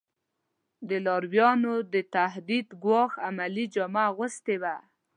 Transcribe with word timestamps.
د 0.89 0.91
لارویانو 1.05 1.73
د 1.93 1.95
تهدید 2.15 2.67
ګواښل 2.83 3.21
عملي 3.27 3.65
جامه 3.75 4.01
اغوستې 4.11 4.55
وه. 4.61 4.75